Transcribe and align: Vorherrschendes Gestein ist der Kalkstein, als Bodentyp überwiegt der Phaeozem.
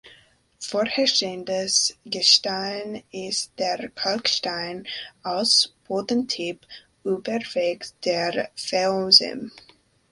Vorherrschendes 0.59 1.95
Gestein 2.07 3.03
ist 3.11 3.51
der 3.59 3.87
Kalkstein, 3.89 4.87
als 5.21 5.75
Bodentyp 5.87 6.65
überwiegt 7.03 7.93
der 8.03 8.49
Phaeozem. 8.55 9.51